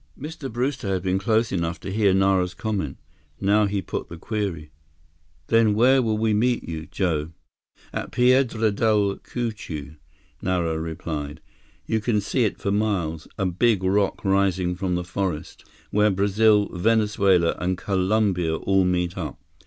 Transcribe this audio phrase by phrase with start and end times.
[0.19, 0.51] Mr.
[0.51, 2.97] Brewster had been close enough to hear Nara's comment.
[3.39, 4.71] Now, he put the query:
[5.45, 7.33] "Then where will we meet you, Joe?"
[7.93, 9.97] "At Piedra Del Cucuy,"
[10.41, 11.39] Nara replied.
[11.85, 16.69] "You can see it for miles, a big rock rising from the forest, where Brazil,
[16.75, 19.39] Venezuela, and Colombia all meet up.